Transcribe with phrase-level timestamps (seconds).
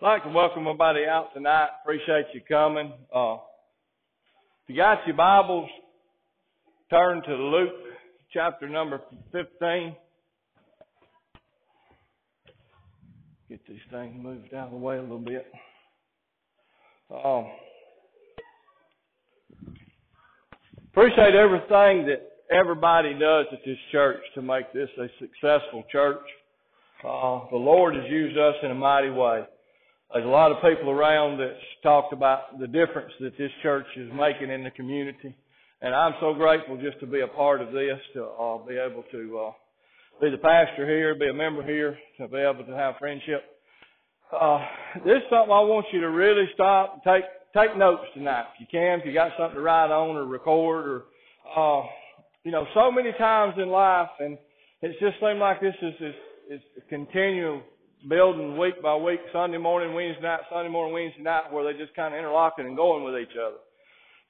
[0.00, 1.70] I'd like to welcome everybody out tonight.
[1.82, 2.92] Appreciate you coming.
[3.12, 5.68] Uh, if you got your Bibles,
[6.88, 7.72] turn to Luke
[8.32, 9.00] chapter number
[9.32, 9.96] 15.
[13.48, 15.46] Get these things moved out of the way a little bit.
[17.10, 17.46] Um,
[20.92, 26.22] appreciate everything that everybody does at this church to make this a successful church.
[27.02, 29.42] Uh, the Lord has used us in a mighty way.
[30.12, 34.10] There's a lot of people around that's talked about the difference that this church is
[34.14, 35.36] making in the community.
[35.82, 39.04] And I'm so grateful just to be a part of this, to uh, be able
[39.12, 39.52] to uh,
[40.18, 43.44] be the pastor here, be a member here, to be able to have friendship.
[44.32, 44.64] Uh,
[45.04, 48.60] this is something I want you to really stop and take take notes tonight if
[48.60, 51.04] you can, if you got something to write on or record or
[51.56, 51.86] uh
[52.44, 54.38] you know, so many times in life and
[54.82, 56.14] it just seems like this is is,
[56.50, 57.62] is a continual
[58.06, 61.94] building week by week, Sunday morning, Wednesday night, Sunday morning, Wednesday night, where they just
[61.96, 63.58] kind of interlocking and going with each other.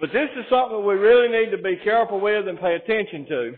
[0.00, 3.54] But this is something we really need to be careful with and pay attention to.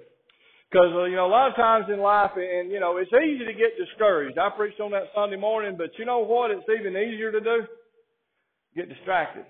[0.71, 3.53] Because, you know, a lot of times in life, and, you know, it's easy to
[3.53, 4.39] get discouraged.
[4.39, 6.51] I preached on that Sunday morning, but you know what?
[6.51, 7.67] It's even easier to do?
[8.77, 9.45] Get distracted.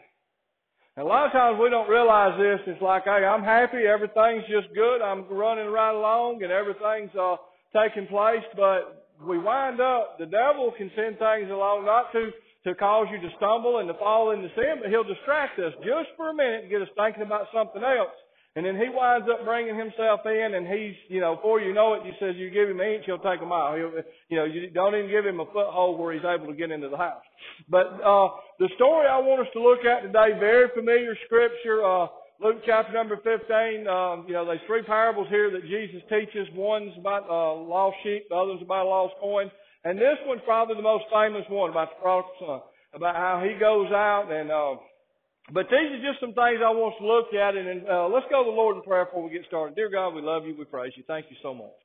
[0.97, 2.61] And a lot of times we don't realize this.
[2.67, 3.85] It's like, hey, I'm happy.
[3.87, 5.03] Everything's just good.
[5.03, 7.37] I'm running right along and everything's, uh,
[7.77, 8.43] taking place.
[8.57, 12.31] But we wind up, the devil can send things along not to,
[12.65, 16.09] to cause you to stumble and to fall into sin, but he'll distract us just
[16.17, 18.17] for a minute and get us thinking about something else.
[18.57, 21.95] And then he winds up bringing himself in, and he's, you know, before you know
[21.95, 23.77] it, you says you give him an inch, he'll take a mile.
[23.77, 23.93] He'll,
[24.29, 26.89] you know, you don't even give him a foothold where he's able to get into
[26.89, 27.23] the house.
[27.69, 31.85] But uh, the story I want us to look at today, very familiar scripture.
[31.87, 32.09] Uh,
[32.41, 36.49] Luke chapter number 15, um, you know, there's three parables here that Jesus teaches.
[36.57, 39.51] One's about uh, lost sheep, the other's about lost coin.
[39.85, 42.61] And this one's probably the most famous one about the prodigal son,
[42.95, 44.81] about how he goes out and, uh,
[45.53, 48.41] but these are just some things I want to look at and, uh, let's go
[48.41, 49.77] to the Lord in prayer before we get started.
[49.77, 51.05] Dear God, we love you, we praise you.
[51.07, 51.77] Thank you so much.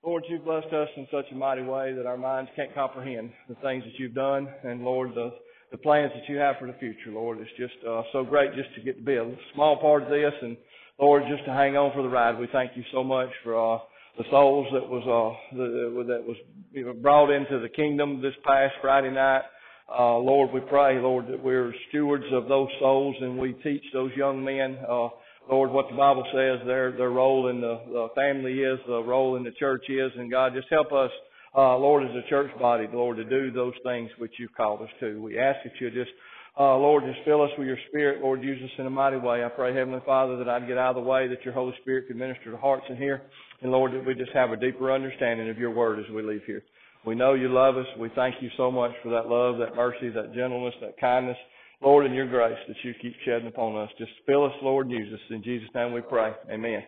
[0.00, 3.54] Lord, you've blessed us in such a mighty way that our minds can't comprehend the
[3.60, 4.48] things that you've done.
[4.64, 5.28] And Lord, the
[5.70, 7.38] the plans that you have for the future, Lord.
[7.38, 10.32] It's just uh, so great just to get to be a small part of this,
[10.42, 10.56] and
[10.98, 12.38] Lord, just to hang on for the ride.
[12.38, 13.78] We thank you so much for uh,
[14.18, 16.36] the souls that was uh, the, that was
[16.72, 19.42] you know, brought into the kingdom this past Friday night.
[19.88, 24.12] Uh, Lord, we pray, Lord, that we're stewards of those souls, and we teach those
[24.16, 24.78] young men.
[24.88, 25.08] Uh,
[25.50, 29.36] Lord, what the Bible says their their role in the, the family is, the role
[29.36, 31.10] in the church is, and God, just help us
[31.56, 34.88] uh, Lord, as a church body, Lord, to do those things which you've called us
[35.00, 35.20] to.
[35.20, 36.10] We ask that you just,
[36.58, 38.22] uh, Lord, just fill us with your Spirit.
[38.22, 39.44] Lord, use us in a mighty way.
[39.44, 42.06] I pray, Heavenly Father, that I'd get out of the way, that your Holy Spirit
[42.06, 43.22] could minister to hearts in here.
[43.62, 46.42] And Lord, that we just have a deeper understanding of your word as we leave
[46.46, 46.62] here.
[47.04, 47.86] We know you love us.
[47.98, 51.36] We thank you so much for that love, that mercy, that gentleness, that kindness.
[51.82, 53.88] Lord, and your grace that you keep shedding upon us.
[53.96, 55.20] Just fill us, Lord, and use us.
[55.30, 56.32] In Jesus' name we pray.
[56.50, 56.82] Amen.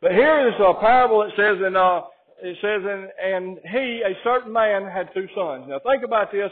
[0.00, 2.00] But here is a parable that says in uh,
[2.44, 5.64] it says, and, and he, a certain man, had two sons.
[5.66, 6.50] Now think about this.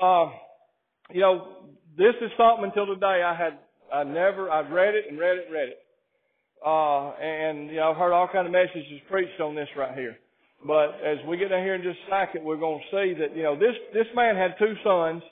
[0.00, 0.30] Uh,
[1.10, 1.66] you know,
[1.98, 3.58] this is something until today I had,
[3.92, 5.78] I never, I've read it and read it and read it.
[6.64, 10.16] Uh, and, you know, I've heard all kind of messages preached on this right here.
[10.64, 13.36] But as we get down here in just a second, we're going to see that,
[13.36, 15.22] you know, this, this man had two sons,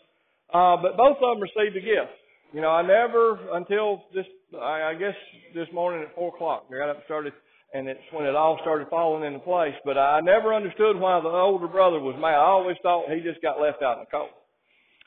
[0.53, 2.11] uh, but both of them received a gift.
[2.53, 4.27] You know, I never, until this,
[4.61, 5.15] I, I guess
[5.55, 7.33] this morning at four o'clock, I got up and started
[7.73, 9.75] and it's when it all started falling into place.
[9.85, 12.35] But I never understood why the older brother was mad.
[12.35, 14.31] I always thought he just got left out in the cold.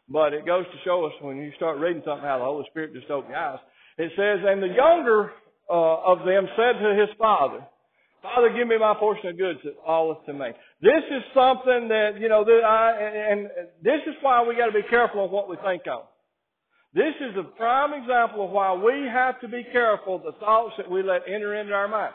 [0.09, 2.93] But it goes to show us when you start reading something how the Holy Spirit
[2.93, 3.59] just opened your eyes.
[3.97, 5.31] It says, and the younger
[5.69, 7.65] uh, of them said to his father,
[8.21, 10.47] Father, give me my portion of goods that falleth to me.
[10.81, 13.49] This is something that, you know, that I, and
[13.83, 16.03] this is why we got to be careful of what we think of.
[16.93, 20.75] This is a prime example of why we have to be careful of the thoughts
[20.77, 22.13] that we let enter into our mind.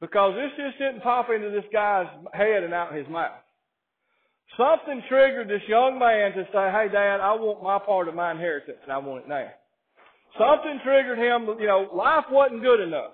[0.00, 3.40] Because this just didn't pop into this guy's head and out his mouth.
[4.56, 8.30] Something triggered this young man to say, hey dad, I want my part of my
[8.30, 9.48] inheritance and I want it now.
[10.38, 13.12] Something triggered him, you know, life wasn't good enough.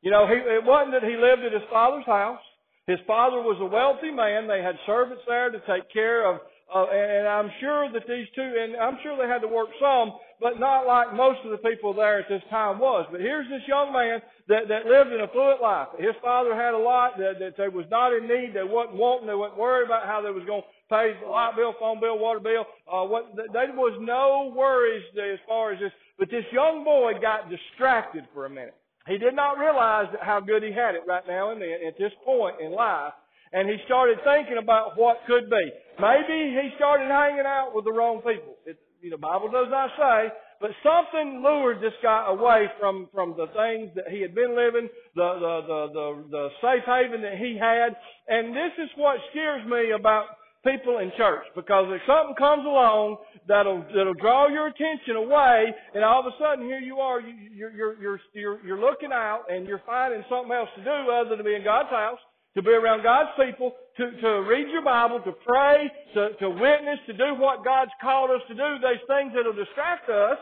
[0.00, 2.40] You know, he, it wasn't that he lived at his father's house.
[2.86, 4.46] His father was a wealthy man.
[4.46, 6.40] They had servants there to take care of,
[6.72, 10.12] uh, and I'm sure that these two, and I'm sure they had to work some,
[10.40, 13.06] but not like most of the people there at this time was.
[13.10, 15.88] But here's this young man that, that lived an affluent life.
[15.98, 19.26] His father had a lot, that, that they was not in need, they wasn't wanting,
[19.26, 22.18] they wasn't worried about how they was going to pay the light bill, phone bill,
[22.18, 22.66] water bill.
[22.90, 25.92] Uh, what, there was no worries as far as this.
[26.18, 28.74] But this young boy got distracted for a minute.
[29.06, 32.12] He did not realize how good he had it right now and then at this
[32.24, 33.12] point in life.
[33.52, 35.70] And he started thinking about what could be.
[36.00, 38.56] Maybe he started hanging out with the wrong people.
[38.66, 38.76] It,
[39.10, 43.92] know, Bible does not say, but something lured this guy away from, from the things
[43.94, 47.92] that he had been living, the, the, the, the, the safe haven that he had.
[48.28, 50.26] And this is what scares me about
[50.66, 56.02] people in church because if something comes along that'll that'll draw your attention away, and
[56.02, 59.66] all of a sudden here you are, you, you're you're you're you're looking out and
[59.66, 62.18] you're finding something else to do other than be in God's house,
[62.56, 66.98] to be around God's people, to to read your Bible, to pray, to to witness,
[67.06, 68.78] to do what God's called us to do.
[68.80, 70.38] Those things that'll distract us.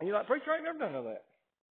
[0.00, 1.24] And you're like, preacher, I ain't never done none of that.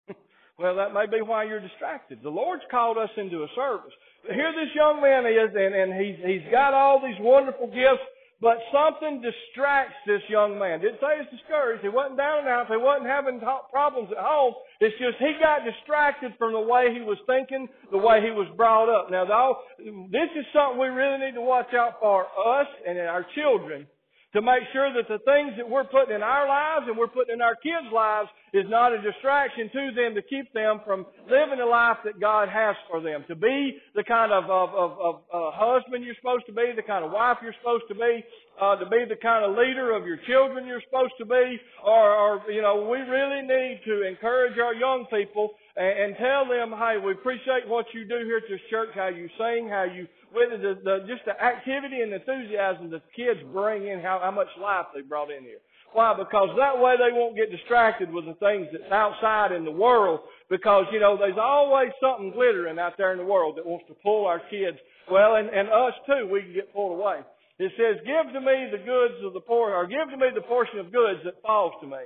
[0.58, 2.20] well, that may be why you're distracted.
[2.22, 3.92] The Lord's called us into a service.
[4.28, 8.04] Here this young man is, and, and he's, he's got all these wonderful gifts,
[8.40, 10.81] but something distracts this young man.
[10.81, 11.82] Didn't say he's discouraged.
[11.82, 12.66] He wasn't down and out.
[12.69, 13.40] He wasn't having
[13.70, 14.54] problems at home.
[14.81, 18.48] It's just he got distracted from the way he was thinking, the way he was
[18.56, 19.10] brought up.
[19.10, 19.60] Now, though,
[20.08, 23.87] this is something we really need to watch out for us and our children
[24.32, 27.35] to make sure that the things that we're putting in our lives and we're putting
[27.35, 31.59] in our kids' lives is not a distraction to them to keep them from living
[31.59, 33.25] the life that God has for them.
[33.27, 36.87] To be the kind of, of, of, of uh, husband you're supposed to be, the
[36.87, 38.23] kind of wife you're supposed to be,
[38.62, 42.06] uh, to be the kind of leader of your children you're supposed to be, or,
[42.15, 46.71] or you know, we really need to encourage our young people and, and tell them,
[46.79, 50.06] hey, we appreciate what you do here at this church, how you sing, how you
[50.35, 54.49] with the, the, just the activity and enthusiasm the kids bring in, how, how much
[54.61, 55.59] life they brought in here.
[55.93, 56.15] Why?
[56.17, 60.21] Because that way they won't get distracted with the things that's outside in the world.
[60.49, 63.94] Because, you know, there's always something glittering out there in the world that wants to
[64.03, 64.79] pull our kids.
[65.11, 67.21] Well, and, and us too, we can get pulled away.
[67.59, 70.41] It says, give to me the goods of the poor, or give to me the
[70.43, 71.99] portion of goods that falls to me.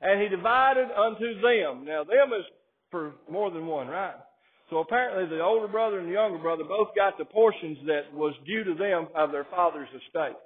[0.00, 1.84] And he divided unto them.
[1.84, 2.44] Now, them is
[2.90, 4.14] for more than one, right?
[4.70, 8.34] So apparently the older brother and the younger brother both got the portions that was
[8.46, 10.36] due to them of their father's estate.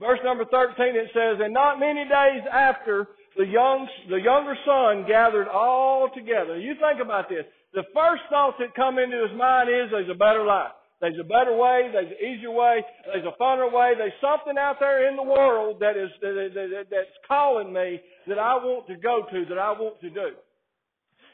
[0.00, 5.06] Verse number 13 it says, And not many days after the young, the younger son
[5.06, 6.58] gathered all together.
[6.58, 7.44] You think about this.
[7.74, 10.72] The first thought that come into his mind is there's a better life.
[11.00, 11.90] There's a better way.
[11.92, 12.82] There's an easier way.
[13.06, 13.92] There's a funner way.
[13.96, 18.38] There's something out there in the world that is that, that, that's calling me that
[18.38, 20.30] I want to go to, that I want to do.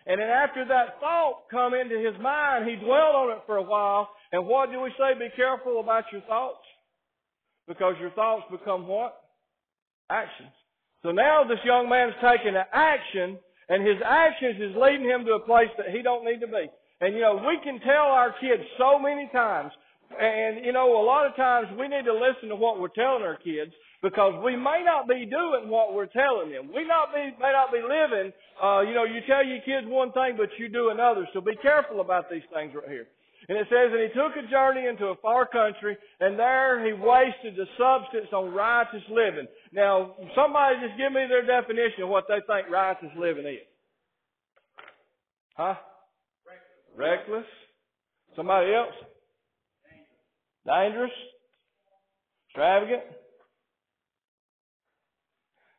[0.07, 3.63] And then after that thought come into his mind, he dwelled on it for a
[3.63, 4.11] while.
[4.33, 5.19] And what do we say?
[5.19, 6.65] Be careful about your thoughts.
[7.67, 9.17] Because your thoughts become what?
[10.11, 10.53] Actions.
[11.03, 15.33] So now this young man's taking an action, and his actions is leading him to
[15.33, 16.69] a place that he don't need to be.
[17.01, 19.73] And you know, we can tell our kids so many times,
[20.21, 23.23] and you know, a lot of times we need to listen to what we're telling
[23.23, 23.73] our kids
[24.05, 26.69] because we may not be doing what we're telling them.
[26.69, 30.13] We not be, may not be living, uh, you know, you tell your kids one
[30.13, 31.27] thing, but you do another.
[31.33, 33.09] So be careful about these things right here.
[33.49, 36.93] And it says, and he took a journey into a far country, and there he
[36.93, 39.49] wasted the substance on riotous living.
[39.73, 43.65] Now, somebody just give me their definition of what they think riotous living is.
[45.57, 45.77] Huh?
[46.45, 47.41] Reckless.
[47.41, 47.49] Reckless.
[48.37, 48.97] Somebody else?
[50.67, 51.13] Dangerous.
[52.49, 53.24] Extravagant.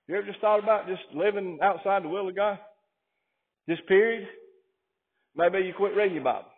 [0.07, 2.59] You ever just thought about just living outside the will of God?
[3.67, 4.27] This period?
[5.35, 6.49] Maybe you quit reading your Bible.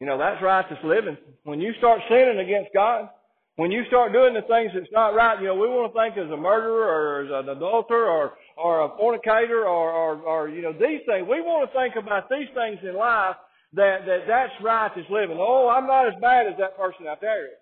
[0.00, 1.16] You know, that's riotous living.
[1.44, 3.08] When you start sinning against God,
[3.56, 6.16] when you start doing the things that's not right, you know, we want to think
[6.16, 10.62] as a murderer or as an adulterer or, or a fornicator or, or, or, you
[10.62, 11.28] know, these things.
[11.28, 13.36] We want to think about these things in life
[13.74, 15.36] that, that that's riotous living.
[15.38, 17.61] Oh, I'm not as bad as that person out there is.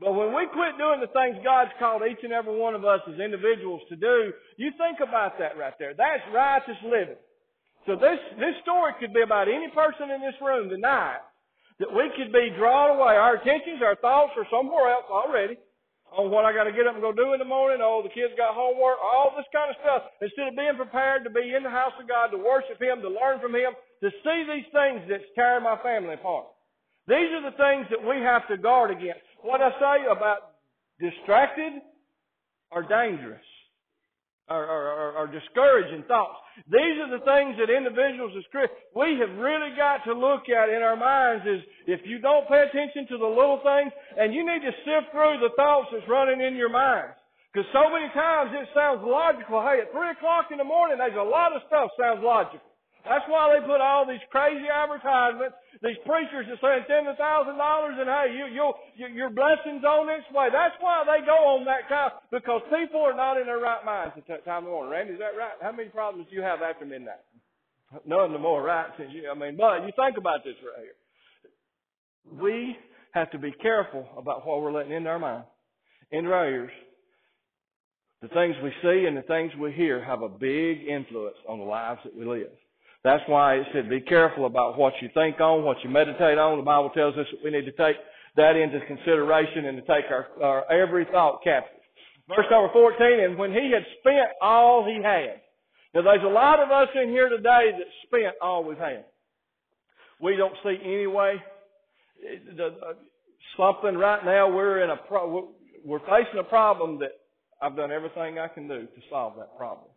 [0.00, 3.00] But when we quit doing the things God's called each and every one of us
[3.06, 5.94] as individuals to do, you think about that right there.
[5.94, 7.20] That's riotous living.
[7.86, 11.22] So this, this story could be about any person in this room tonight
[11.78, 13.14] that we could be drawn away.
[13.14, 15.58] Our attentions, our thoughts are somewhere else already
[16.14, 17.82] on what I got to get up and go do in the morning.
[17.82, 20.06] Oh, the kids got homework, all this kind of stuff.
[20.22, 23.10] Instead of being prepared to be in the house of God, to worship Him, to
[23.10, 26.46] learn from Him, to see these things that's tearing my family apart.
[27.10, 30.56] These are the things that we have to guard against what I say about
[30.98, 31.84] distracted
[32.72, 33.44] or dangerous
[34.48, 36.36] or, or, or, discouraging thoughts.
[36.68, 40.68] These are the things that individuals as Christians, we have really got to look at
[40.68, 43.88] in our minds is if you don't pay attention to the little things,
[44.20, 47.16] and you need to sift through the thoughts that's running in your minds.
[47.52, 49.64] Because so many times it sounds logical.
[49.64, 52.73] Hey, at 3 o'clock in the morning, there's a lot of stuff sounds logical.
[53.04, 55.52] That's why they put all these crazy advertisements.
[55.84, 60.08] These preachers are saying ten thousand dollars, and hey, you, you'll, you, your blessings on
[60.08, 60.48] its way.
[60.48, 64.16] That's why they go on that kind because people are not in their right minds
[64.16, 64.92] at that time of morning.
[64.92, 65.52] Randy, is that right?
[65.60, 67.20] How many problems do you have after midnight?
[68.06, 68.88] None the more, right?
[68.96, 70.96] Since you, I mean, but you think about this right here.
[72.40, 72.76] We
[73.12, 75.44] have to be careful about what we're letting into our mind,
[76.10, 76.72] into our ears.
[78.22, 81.64] The things we see and the things we hear have a big influence on the
[81.64, 82.48] lives that we live.
[83.04, 86.56] That's why it said be careful about what you think on, what you meditate on.
[86.56, 87.96] The Bible tells us that we need to take
[88.36, 91.80] that into consideration and to take our, our every thought captive.
[92.26, 95.42] Verse number 14, and when he had spent all he had.
[95.94, 99.04] Now there's a lot of us in here today that spent all we've had.
[100.20, 101.34] We don't see any way.
[102.58, 102.94] Uh,
[103.58, 105.52] something right now we're in a pro,
[105.84, 107.12] we're facing a problem that
[107.60, 109.88] I've done everything I can do to solve that problem.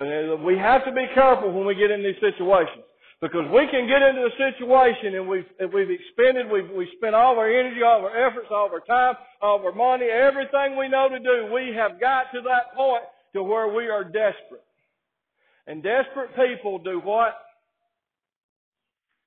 [0.00, 2.84] We have to be careful when we get in these situations.
[3.20, 7.36] Because we can get into a situation and we've, we've expended, we've, we've spent all
[7.38, 11.18] our energy, all our efforts, all our time, all our money, everything we know to
[11.18, 11.52] do.
[11.52, 13.04] We have got to that point
[13.34, 14.64] to where we are desperate.
[15.66, 17.36] And desperate people do what?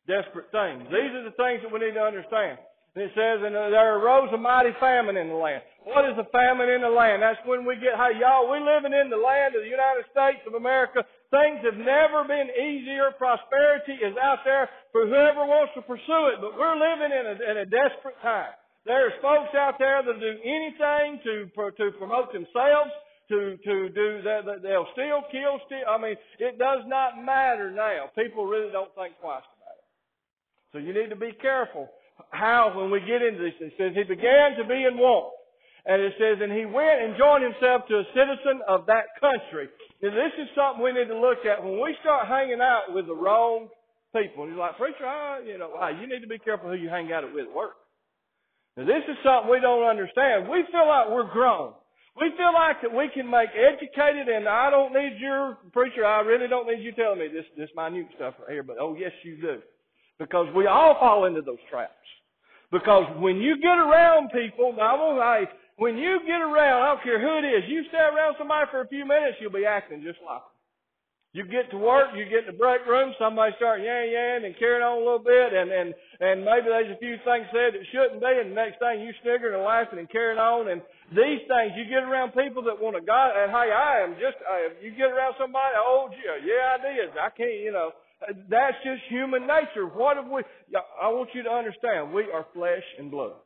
[0.07, 0.89] Desperate things.
[0.89, 2.57] These are the things that we need to understand.
[2.93, 5.65] And it says, and there arose a mighty famine in the land.
[5.81, 7.25] What is a famine in the land?
[7.25, 10.45] That's when we get, hey, y'all, we're living in the land of the United States
[10.45, 11.01] of America.
[11.33, 13.09] Things have never been easier.
[13.17, 16.37] Prosperity is out there for whoever wants to pursue it.
[16.37, 18.53] But we're living in a, in a desperate time.
[18.85, 21.47] There's folks out there that do anything to
[21.81, 22.91] to promote themselves,
[23.31, 24.43] to to do that.
[24.61, 25.87] They'll steal, kill, steal.
[25.87, 28.11] I mean, it does not matter now.
[28.13, 29.87] People really don't think twice about it.
[30.73, 31.87] So you need to be careful
[32.31, 35.33] how, when we get into this, it says, he began to be in want.
[35.85, 39.67] And it says, and he went and joined himself to a citizen of that country.
[39.99, 41.59] Now this is something we need to look at.
[41.59, 43.67] When we start hanging out with the wrong
[44.15, 46.87] people, and he's like, preacher, I, you know, you need to be careful who you
[46.87, 47.75] hang out with at work.
[48.77, 50.47] Now this is something we don't understand.
[50.47, 51.75] We feel like we're grown.
[52.15, 56.05] We feel like that we can make educated, and I don't need your preacher.
[56.05, 58.63] I really don't need you telling me this this minute stuff right here.
[58.63, 59.61] But oh yes, you do.
[60.23, 61.91] Because we all fall into those traps.
[62.71, 65.43] Because when you get around people, I
[65.75, 68.81] when you get around, I don't care who it is, you stay around somebody for
[68.81, 70.52] a few minutes, you'll be acting just like them.
[71.33, 74.53] You get to work, you get in the break room, somebody start yan yan and
[74.61, 75.89] carrying on a little bit, and and
[76.21, 79.09] and maybe there's a few things said that shouldn't be, and the next thing you
[79.25, 82.93] sniggering and laughing and carrying on, and these things you get around people that want
[82.93, 86.63] to God, and hey, I am just, uh, you get around somebody, oh yeah, yeah,
[86.69, 87.97] I did, I can't, you know,
[88.45, 89.89] that's just human nature.
[89.89, 90.45] What have we?
[91.01, 92.13] I want you to understand.
[92.13, 93.41] We are flesh and blood.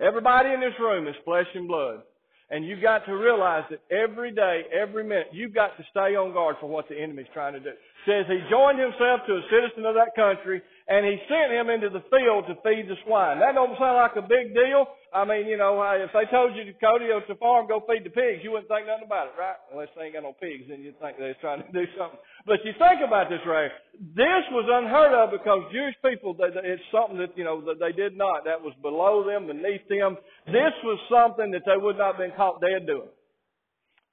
[0.00, 2.08] Everybody in this room is flesh and blood.
[2.50, 6.32] And you've got to realize that every day, every minute, you've got to stay on
[6.32, 7.68] guard for what the enemy's trying to do.
[7.68, 11.68] It says he joined himself to a citizen of that country and he sent him
[11.68, 13.44] into the field to feed the swine.
[13.44, 14.88] That don't sound like a big deal.
[15.12, 18.08] I mean, you know, if they told you to go to the farm, go feed
[18.08, 19.56] the pigs, you wouldn't think nothing about it, right?
[19.68, 22.16] Unless they ain't got no pigs, then you'd think they're trying to do something.
[22.48, 23.68] But you think about this right
[24.16, 28.16] This was unheard of because Jewish people, it's something that, you know, that they did
[28.16, 28.48] not.
[28.48, 30.16] That was below them, beneath them.
[30.48, 33.12] This was something that they would not have been caught dead doing.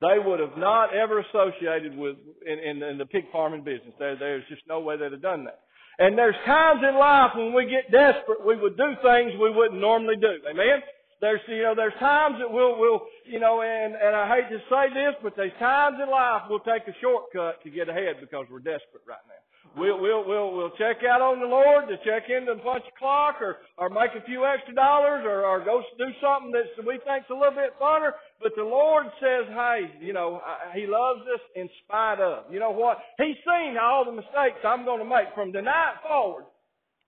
[0.03, 3.96] They would have not ever associated with in, in, in the pig farming business.
[3.96, 5.63] There, there's just no way they'd have done that.
[5.98, 9.80] And there's times in life when we get desperate, we would do things we wouldn't
[9.80, 10.40] normally do.
[10.50, 10.84] Amen?
[11.22, 14.60] There's, you know, there's times that we'll, we'll, you know, and, and I hate to
[14.70, 18.46] say this, but there's times in life we'll take a shortcut to get ahead because
[18.52, 19.35] we're desperate right now.
[19.75, 23.44] We'll, we'll, we'll, we'll check out on the Lord to check in to punch clock
[23.44, 27.27] or, or make a few extra dollars or, or go do something that we think's
[27.27, 28.15] a little bit funner.
[28.39, 30.39] But the Lord says, hey, you know,
[30.72, 32.48] He loves us in spite of.
[32.48, 33.03] You know what?
[33.20, 36.48] He's seen all the mistakes I'm going to make from tonight forward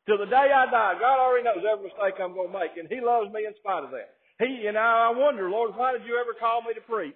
[0.04, 1.00] till the day I die.
[1.00, 3.88] God already knows every mistake I'm going to make and He loves me in spite
[3.88, 4.20] of that.
[4.44, 7.16] He, and I wonder, Lord, why did you ever call me to preach?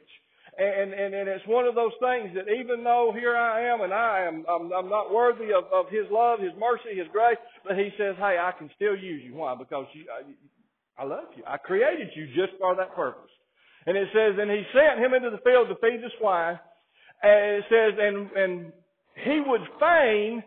[0.62, 3.92] And, and, and it's one of those things that even though here I am and
[3.92, 7.74] I am, I'm, I'm not worthy of, of His love, His mercy, His grace, but
[7.76, 9.34] He says, hey, I can still use you.
[9.34, 9.56] Why?
[9.58, 11.42] Because you, I, I love you.
[11.48, 13.32] I created you just for that purpose.
[13.88, 16.60] And it says, and He sent him into the field to feed the swine.
[17.24, 18.74] And it says, and, and
[19.26, 20.44] he would fain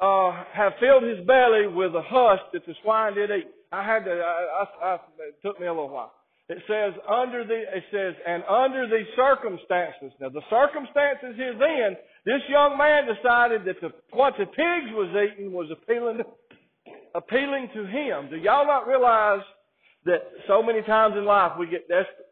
[0.00, 3.48] uh, have filled his belly with the husk that the swine did eat.
[3.72, 4.94] I had to, I, I, I,
[5.28, 6.12] it took me a little while.
[6.48, 10.12] It says under the, it says, and under the circumstances.
[10.20, 11.96] Now the circumstances he's in,
[12.26, 16.20] this young man decided that the, what the pigs was eating was appealing,
[17.14, 18.28] appealing to him.
[18.28, 19.40] Do y'all not realize
[20.04, 22.28] that so many times in life we get desperate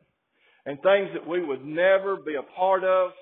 [0.66, 3.12] and things that we would never be a part of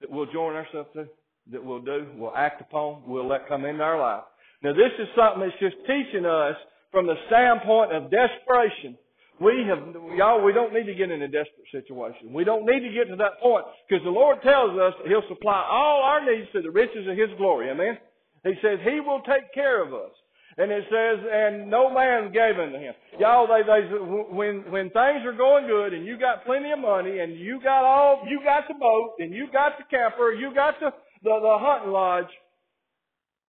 [0.00, 1.06] that we'll join ourselves to,
[1.52, 4.24] that we'll do, we'll act upon, we'll let come into our life.
[4.62, 6.56] Now this is something that's just teaching us
[6.90, 8.96] from the standpoint of desperation
[9.40, 12.32] we have, y'all, we don't need to get in a desperate situation.
[12.32, 15.66] We don't need to get to that point because the Lord tells us He'll supply
[15.70, 17.70] all our needs to the riches of His glory.
[17.70, 17.98] Amen?
[18.44, 20.12] He says He will take care of us.
[20.58, 22.94] And it says, and no man gave unto him.
[23.20, 23.92] Y'all, they, they,
[24.32, 27.84] when, when things are going good and you got plenty of money and you got
[27.84, 30.88] all, you got the boat and you got the camper, you got the,
[31.22, 32.32] the, the hunting lodge,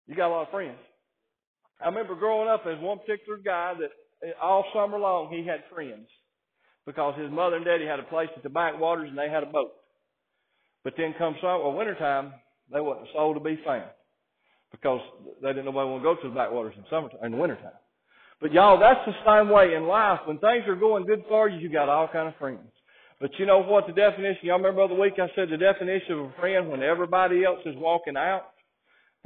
[0.09, 0.79] you got a lot of friends.
[1.81, 3.91] I remember growing up, there's one particular guy that
[4.43, 6.09] all summer long he had friends
[6.87, 9.47] because his mother and daddy had a place at the backwaters and they had a
[9.47, 9.73] boat.
[10.85, 12.33] But then come summer, well, wintertime,
[12.73, 13.91] they wasn't a soul to be found
[14.71, 15.01] because
[15.43, 17.79] they didn't nobody want to go to the backwaters in summertime in the wintertime.
[18.41, 20.21] But y'all, that's the same way in life.
[20.27, 22.69] When things are going good for you, you got all kind of friends.
[23.21, 24.41] But you know what the definition?
[24.43, 27.61] Y'all remember the other week I said the definition of a friend when everybody else
[27.65, 28.53] is walking out,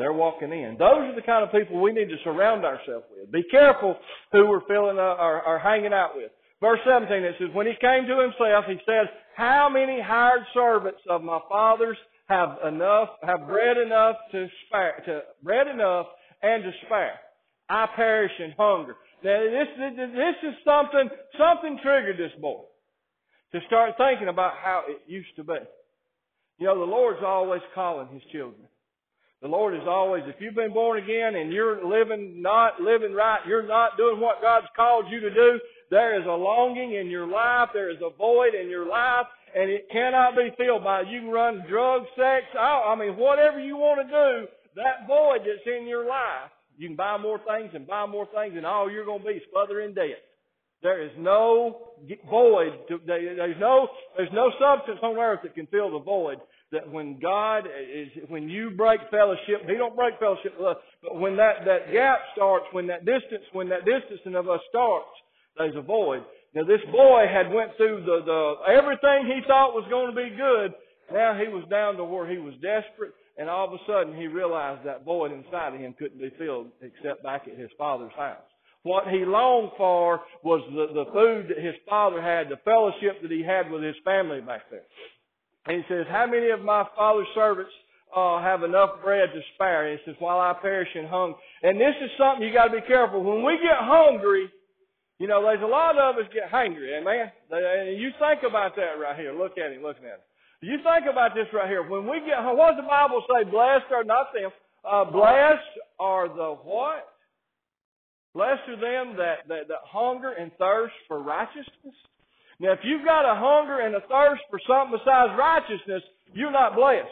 [0.00, 0.76] they're walking in.
[0.78, 3.30] Those are the kind of people we need to surround ourselves with.
[3.30, 3.96] Be careful
[4.32, 6.30] who we're filling uh, or, or hanging out with.
[6.60, 11.00] Verse 17 it says, When he came to himself, he said, How many hired servants
[11.08, 11.96] of my father's
[12.30, 16.06] have enough, have bread enough to spare, to bread enough
[16.42, 17.18] and to spare.
[17.68, 18.96] I perish in hunger.
[19.22, 22.62] Now this, this is something, something triggered this boy
[23.52, 25.58] to start thinking about how it used to be.
[26.58, 28.68] You know, the Lord's always calling His children.
[29.42, 33.40] The Lord is always, if you've been born again and you're living not living right,
[33.48, 35.58] you're not doing what God's called you to do,
[35.90, 39.70] there is a longing in your life, there is a void in your life, and
[39.70, 44.06] it cannot be filled by you can run drugs, sex, I mean whatever you want
[44.06, 48.04] to do, that void that's in your life, you can buy more things and buy
[48.06, 50.20] more things, and all you're going to be is further in debt.
[50.82, 51.92] There is no
[52.28, 52.72] void.
[52.88, 56.38] To, there's no there's no substance on earth that can fill the void.
[56.72, 61.18] That when God is when you break fellowship, He don't break fellowship with us, but
[61.18, 65.10] when that that gap starts, when that distance when that distancing of us starts,
[65.56, 66.22] there's a void.
[66.54, 70.30] Now this boy had went through the, the everything he thought was going to be
[70.30, 70.72] good.
[71.12, 74.28] Now he was down to where he was desperate, and all of a sudden he
[74.28, 78.46] realized that void inside of him couldn't be filled except back at his father's house.
[78.82, 83.30] What he longed for was the, the food that his father had, the fellowship that
[83.30, 84.86] he had with his family back there.
[85.66, 87.72] And he says, How many of my father's servants
[88.16, 89.88] uh, have enough bread to spare?
[89.88, 91.36] And he says, While I perish in hunger.
[91.62, 93.22] And this is something you got to be careful.
[93.22, 94.48] When we get hungry,
[95.20, 97.30] you know, there's a lot of us get hungry, amen?
[97.52, 99.36] And you think about that right here.
[99.36, 100.26] Look at him, looking at him.
[100.62, 101.84] You think about this right here.
[101.88, 103.44] When we get, what does the Bible say?
[103.44, 104.50] Blessed are not them.
[104.80, 107.04] Uh, blessed are the what?
[108.34, 111.96] Blessed are them that, that, that hunger and thirst for righteousness.
[112.60, 116.02] Now, if you've got a hunger and a thirst for something besides righteousness,
[116.34, 117.08] you're not blessed.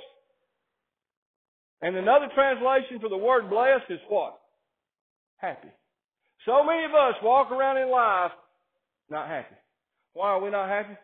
[1.80, 4.38] And another translation for the word blessed is what?
[5.38, 5.68] Happy.
[6.44, 8.32] So many of us walk around in life
[9.10, 9.56] not happy.
[10.12, 10.96] Why are we not happy?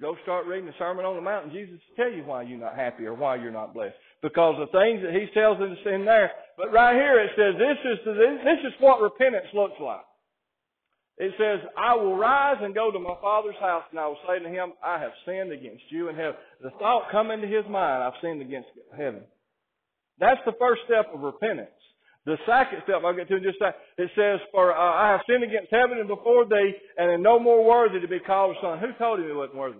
[0.00, 2.60] Go start reading the Sermon on the Mount, and Jesus will tell you why you're
[2.60, 3.96] not happy or why you're not blessed.
[4.22, 6.30] Because the things that He tells us in there.
[6.56, 8.12] But right here it says this is the,
[8.44, 10.04] this is what repentance looks like.
[11.18, 14.38] It says, I will rise and go to my father's house, and I will say
[14.38, 18.04] to him, I have sinned against you and have the thought come into his mind,
[18.04, 19.22] I've sinned against heaven.
[20.20, 21.74] That's the first step of repentance.
[22.24, 25.10] The second step, I'll get to in just a second, it says, For uh, I
[25.10, 28.56] have sinned against heaven and before thee, and am no more worthy to be called
[28.56, 28.78] a son.
[28.78, 29.78] Who told him he wasn't worthy?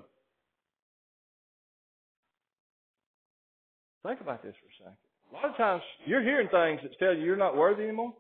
[4.05, 4.96] Think about this for a second.
[5.31, 8.14] A lot of times you're hearing things that tell you you're not worthy anymore.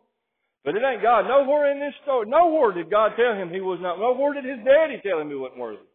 [0.64, 1.22] But it ain't God.
[1.28, 3.98] Nowhere in this story, nowhere did God tell him he was not.
[3.98, 5.86] Nowhere did his daddy tell him he wasn't worthy.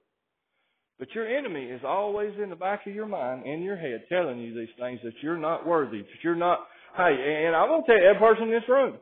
[0.99, 4.39] But your enemy is always in the back of your mind, in your head, telling
[4.39, 6.60] you these things that you're not worthy, that you're not
[6.95, 8.97] Hey, and I'm to tell you, every person in this room,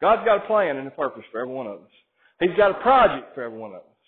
[0.00, 1.94] God's got a plan and a purpose for every one of us.
[2.40, 4.02] He's got a project for every one of us.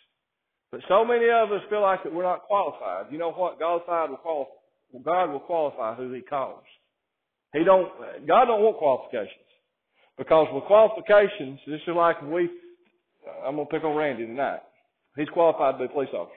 [0.72, 3.12] But so many of us feel like that we're not qualified.
[3.12, 3.60] You know what?
[3.60, 4.50] God will qualify.
[5.04, 6.64] God will qualify who He calls.
[7.52, 7.92] He don't.
[8.26, 9.51] God don't want qualifications
[10.18, 12.48] because with qualifications, this is like we.
[13.46, 14.60] I'm gonna pick on Randy tonight.
[15.16, 16.36] He's qualified to be a police officer.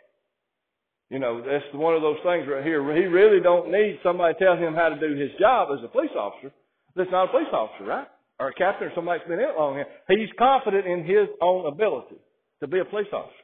[1.09, 2.81] You know, that's one of those things right here.
[2.95, 6.11] He really don't need somebody telling him how to do his job as a police
[6.17, 6.51] officer
[6.95, 8.07] that's not a police officer, right?
[8.39, 9.87] Or a captain or somebody that's been in it long enough.
[10.07, 12.15] He's confident in his own ability
[12.61, 13.35] to be a police officer.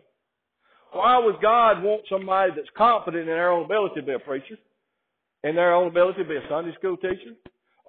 [0.93, 4.57] Why would God want somebody that's confident in their own ability to be a preacher,
[5.43, 7.35] in their own ability to be a Sunday school teacher,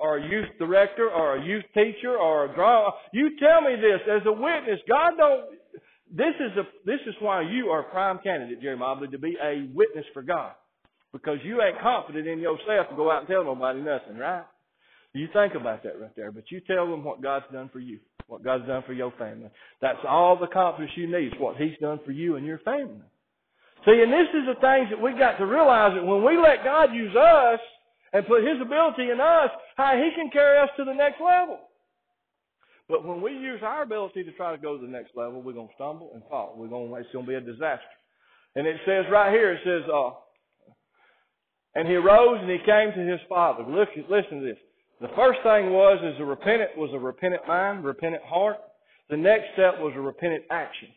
[0.02, 2.90] or a youth director, or a youth teacher, or a drama?
[3.12, 4.80] You tell me this as a witness.
[4.88, 5.44] God don't.
[6.10, 6.64] This is a.
[6.84, 10.22] This is why you are a prime candidate, Jerry Mobley, to be a witness for
[10.22, 10.52] God,
[11.12, 14.44] because you ain't confident in yourself to go out and tell nobody nothing, right?
[15.14, 17.98] You think about that right there, but you tell them what God's done for you,
[18.28, 19.50] what God's done for your family.
[19.80, 23.04] That's all the confidence you need, is what He's done for you and your family.
[23.84, 26.64] See, and this is the things that we got to realize that when we let
[26.64, 27.60] God use us
[28.12, 31.58] and put His ability in us, how He can carry us to the next level.
[32.88, 35.54] But when we use our ability to try to go to the next level, we're
[35.54, 36.54] going to stumble and fall.
[36.56, 37.96] We're going to, it's going to be a disaster.
[38.54, 40.11] And it says right here, it says, uh,
[41.74, 43.64] and he arose and he came to his father.
[43.64, 44.58] Look, listen to this.
[45.00, 48.58] The first thing was, is a repentant, was a repentant mind, repentant heart.
[49.08, 50.88] The next step was a repentant action.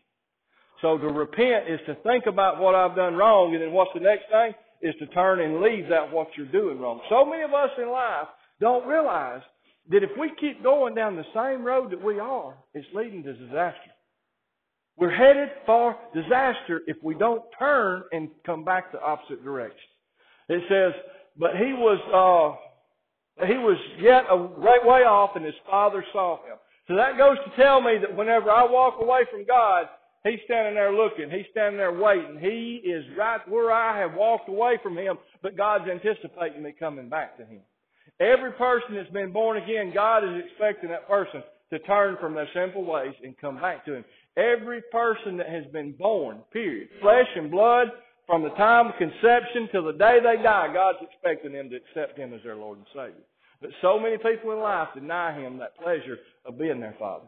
[0.82, 4.02] So to repent is to think about what I've done wrong, and then what's the
[4.02, 4.54] next thing?
[4.82, 7.00] Is to turn and leave that what you're doing wrong.
[7.10, 8.28] So many of us in life
[8.60, 9.42] don't realize
[9.90, 13.34] that if we keep going down the same road that we are, it's leading to
[13.34, 13.92] disaster.
[14.98, 19.90] We're headed for disaster if we don't turn and come back the opposite direction.
[20.48, 20.94] It says,
[21.38, 22.00] but he was,
[23.40, 26.58] uh, he was yet a great way off and his father saw him.
[26.88, 29.88] So that goes to tell me that whenever I walk away from God,
[30.26, 31.30] He's standing there looking.
[31.30, 32.40] He's standing there waiting.
[32.40, 37.10] He is right where I have walked away from Him, but God's anticipating me coming
[37.10, 37.62] back to Him.
[38.20, 42.48] Every person that's been born again, God is expecting that person to turn from their
[42.54, 44.06] sinful ways and come back to Him.
[44.38, 47.88] Every person that has been born, period, flesh and blood,
[48.26, 52.18] from the time of conception till the day they die, God's expecting them to accept
[52.18, 53.24] Him as their Lord and Savior.
[53.62, 57.28] But so many people in life deny Him that pleasure of being their Father.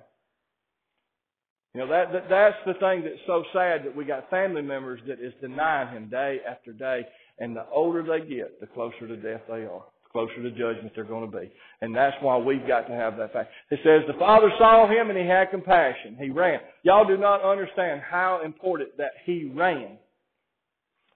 [1.74, 5.00] You know, that, that that's the thing that's so sad that we got family members
[5.08, 7.06] that is denying Him day after day.
[7.40, 9.84] And the older they get, the closer to death they are.
[10.12, 11.52] Closer to judgment they're going to be.
[11.82, 13.52] And that's why we've got to have that fact.
[13.70, 16.18] It says, the Father saw him and he had compassion.
[16.20, 16.60] He ran.
[16.84, 19.98] Y'all do not understand how important that he ran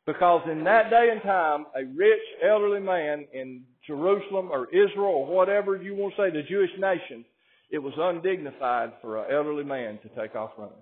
[0.06, 5.26] because in that day and time, a rich elderly man in Jerusalem or Israel or
[5.28, 7.24] whatever you want to say, the Jewish nation,
[7.70, 10.74] it was undignified for an elderly man to take off running.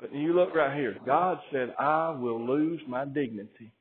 [0.00, 0.96] But you look right here.
[1.04, 3.72] God said, I will lose my dignity.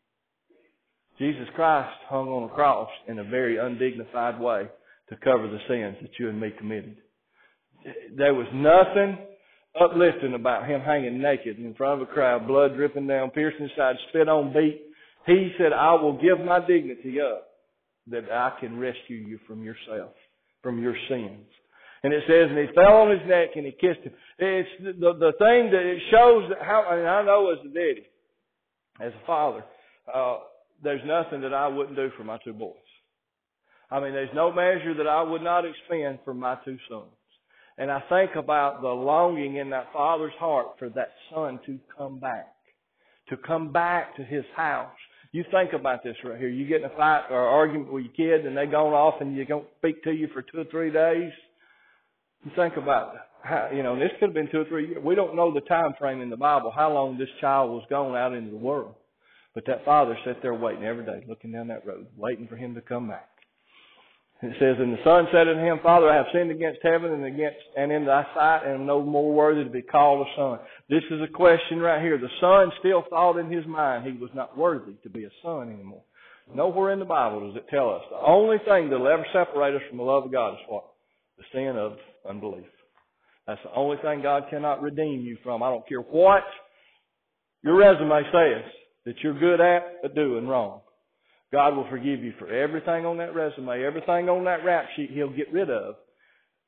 [1.17, 4.67] Jesus Christ hung on a cross in a very undignified way
[5.09, 6.97] to cover the sins that you and me committed.
[8.17, 9.17] There was nothing
[9.79, 13.95] uplifting about him hanging naked in front of a crowd, blood dripping down, piercing side,
[14.09, 14.81] spit on beat.
[15.25, 17.47] He said, I will give my dignity up
[18.07, 20.11] that I can rescue you from yourself,
[20.61, 21.45] from your sins.
[22.03, 24.13] And it says, and he fell on his neck and he kissed him.
[24.37, 28.05] It's the, the, thing that it shows that how, and I know as a daddy,
[29.01, 29.63] as a father,
[30.13, 30.37] uh,
[30.83, 32.73] there's nothing that I wouldn't do for my two boys.
[33.91, 37.11] I mean, there's no measure that I would not expend for my two sons.
[37.77, 42.19] And I think about the longing in that father's heart for that son to come
[42.19, 42.47] back,
[43.29, 44.91] to come back to his house.
[45.33, 46.47] You think about this right here.
[46.47, 49.35] You get in a fight or argument with your kid and they gone off and
[49.35, 51.31] you don't speak to you for two or three days.
[52.45, 55.03] You think about how, you know, this could have been two or three years.
[55.03, 58.15] We don't know the time frame in the Bible, how long this child was gone
[58.15, 58.95] out into the world.
[59.55, 62.75] But that father sat there waiting every day, looking down that road, waiting for him
[62.75, 63.29] to come back.
[64.41, 67.23] It says, And the son said unto him, Father, I have sinned against heaven and
[67.23, 70.59] against and in thy sight, and am no more worthy to be called a son.
[70.89, 72.17] This is a question right here.
[72.17, 75.71] The son still thought in his mind he was not worthy to be a son
[75.71, 76.03] anymore.
[76.53, 78.01] Nowhere in the Bible does it tell us.
[78.11, 80.83] The only thing that'll ever separate us from the love of God is what?
[81.37, 81.93] The sin of
[82.29, 82.67] unbelief.
[83.47, 85.63] That's the only thing God cannot redeem you from.
[85.63, 86.43] I don't care what
[87.63, 88.71] your resume says
[89.05, 90.81] that you're good at doing wrong.
[91.51, 95.35] God will forgive you for everything on that resume, everything on that rap sheet He'll
[95.35, 95.95] get rid of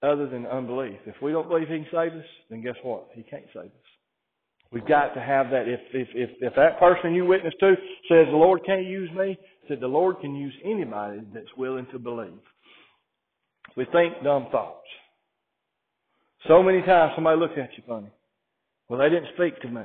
[0.03, 0.99] other than unbelief.
[1.05, 3.09] If we don't believe He can save us, then guess what?
[3.13, 3.87] He can't save us.
[4.71, 5.67] We've got to have that.
[5.67, 7.73] If, if, if, if that person you witness to
[8.09, 11.99] says the Lord can't use me, said the Lord can use anybody that's willing to
[11.99, 12.39] believe.
[13.75, 14.87] We think dumb thoughts.
[16.47, 18.09] So many times somebody looks at you funny.
[18.89, 19.83] Well, they didn't speak to me.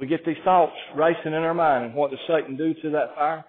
[0.00, 3.14] We get these thoughts racing in our mind, and what does Satan do to that
[3.14, 3.44] fire?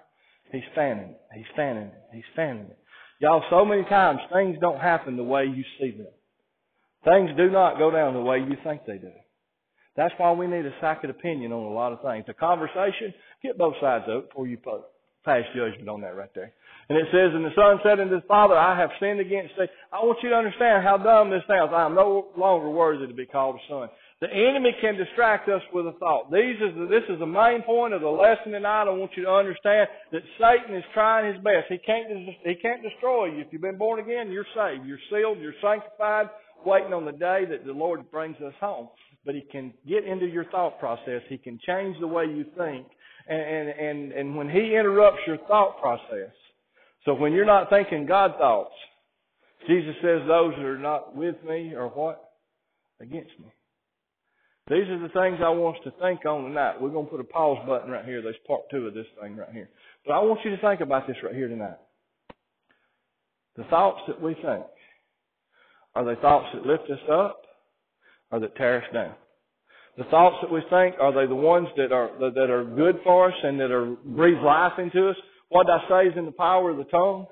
[0.52, 1.22] He's fanning it.
[1.36, 2.02] He's fanning it.
[2.14, 2.78] He's fanning it.
[3.20, 6.12] Y'all, so many times things don't happen the way you see them.
[7.06, 9.12] Things do not go down the way you think they do.
[9.96, 12.26] That's why we need a second opinion on a lot of things.
[12.28, 14.58] A conversation, get both sides of it before you
[15.26, 16.54] pass judgment on that right there.
[16.90, 19.68] And it says, And the son said unto his father, I have sinned against thee.
[19.92, 21.72] I want you to understand how dumb this sounds.
[21.74, 23.90] I am no longer worthy to be called a son.
[24.24, 26.32] The enemy can distract us with a thought.
[26.32, 28.88] These is the, this is the main point of the lesson tonight.
[28.88, 31.68] I want you to understand that Satan is trying his best.
[31.68, 32.08] He can't,
[32.42, 33.42] he can't destroy you.
[33.42, 34.86] If you've been born again, you're saved.
[34.86, 35.40] You're sealed.
[35.40, 36.28] You're sanctified,
[36.66, 38.88] waiting on the day that the Lord brings us home.
[39.26, 41.22] But he can get into your thought process.
[41.28, 42.88] He can change the way you think.
[43.28, 46.32] And, and, and, and when he interrupts your thought process,
[47.04, 48.76] so when you're not thinking God thoughts,
[49.68, 52.24] Jesus says those that are not with me are what?
[53.02, 53.48] Against me.
[54.70, 56.82] These are the things I want us to think on tonight.
[56.82, 58.22] We're going to put a pause button right here.
[58.22, 59.70] There's part two of this thing right here.
[60.06, 61.78] But I want you to think about this right here tonight.
[63.58, 64.66] The thoughts that we think
[65.96, 67.42] Are they thoughts that lift us up
[68.32, 69.16] or that tear us down?
[69.98, 73.28] The thoughts that we think, are they the ones that are, that are good for
[73.28, 75.16] us and that are, breathe life into us?
[75.50, 77.28] What I say is in the power of the tongue.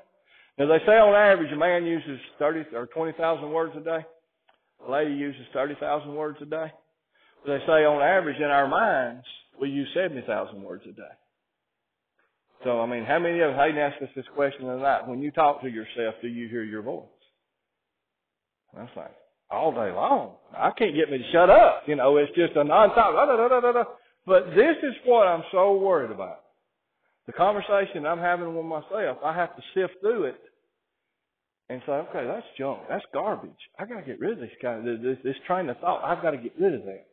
[0.59, 4.05] Now they say on average a man uses 30 or 20,000 words a day.
[4.85, 6.71] A lady uses 30,000 words a day.
[7.45, 9.25] They say on average in our minds
[9.59, 11.15] we use 70,000 words a day.
[12.63, 15.31] So I mean, how many of us, Hayden asked us this question tonight, when you
[15.31, 17.05] talk to yourself, do you hear your voice?
[18.75, 19.11] That's like,
[19.49, 20.35] all day long.
[20.55, 21.83] I can't get me to shut up.
[21.87, 23.87] You know, it's just a non-stop.
[24.25, 26.41] But this is what I'm so worried about.
[27.27, 30.39] The conversation I'm having with myself, I have to sift through it
[31.69, 32.81] and say, okay, that's junk.
[32.89, 33.51] That's garbage.
[33.77, 36.03] I got to get rid of this kind of this, this train of thought.
[36.03, 37.05] I've got to get rid of that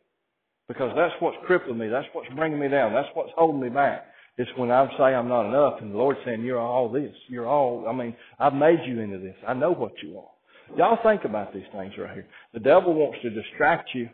[0.69, 1.89] because that's what's crippling me.
[1.89, 2.93] That's what's bringing me down.
[2.93, 4.05] That's what's holding me back.
[4.37, 7.13] It's when I say I'm not enough, and the Lord's saying you're all this.
[7.27, 7.85] You're all.
[7.89, 9.35] I mean, I've made you into this.
[9.45, 10.77] I know what you are.
[10.77, 12.27] Y'all think about these things right here.
[12.53, 14.07] The devil wants to distract you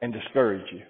[0.00, 0.80] and discourage you.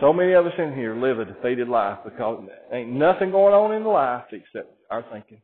[0.00, 3.74] So many of us in here live a defeated life because ain't nothing going on
[3.74, 5.40] in the life except our thinking.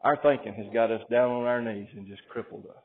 [0.00, 2.82] Our thinking has got us down on our knees and just crippled us.